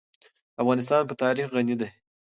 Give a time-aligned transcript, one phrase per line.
[0.61, 1.89] افغانستان په تاریخ غني دی.